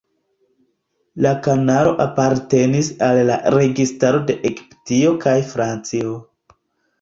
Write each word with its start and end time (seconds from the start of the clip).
La 1.25 1.33
kanalo 1.47 1.91
apartenis 2.05 2.89
al 3.09 3.21
la 3.31 3.35
registaroj 3.57 4.23
de 4.31 4.37
Egiptio 4.51 5.13
kaj 5.27 5.37
Francio. 5.53 6.17